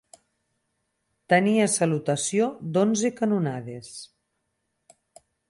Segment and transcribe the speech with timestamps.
[1.33, 3.93] Tenia salutació d'onze canonades.